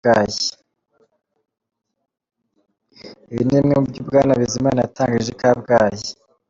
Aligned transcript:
Ibi 3.31 3.43
ni 3.43 3.55
bimwe 3.57 3.73
mu 3.79 3.85
byo 3.89 4.01
Bwana 4.07 4.39
Bizimana 4.39 4.79
yatangarije 4.81 5.31
i 5.33 5.39
Kabgayi. 5.41 6.07